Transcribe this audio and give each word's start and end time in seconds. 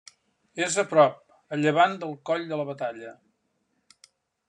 És 0.67 0.77
a 0.83 0.85
prop 0.93 1.19
a 1.57 1.61
llevant 1.65 1.95
del 2.05 2.17
Coll 2.31 2.49
de 2.53 2.61
la 2.63 2.69
Batalla. 2.73 3.17